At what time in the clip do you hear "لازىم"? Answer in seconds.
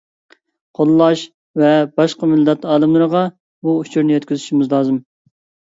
4.77-5.03